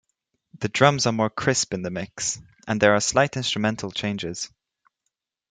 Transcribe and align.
The 0.57 0.67
drums 0.67 1.05
are 1.05 1.11
more 1.11 1.29
crisp 1.29 1.75
in 1.75 1.83
the 1.83 1.91
mix, 1.91 2.39
and 2.67 2.81
there 2.81 2.95
are 2.95 2.99
slight 2.99 3.37
instrumental 3.37 3.91
changes. 3.91 4.49